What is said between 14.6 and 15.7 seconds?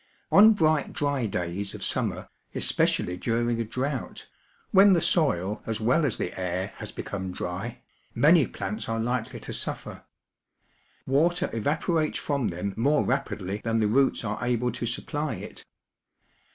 to supply it.